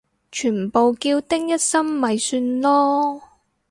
[0.31, 3.21] 全部叫丁一心咪算囉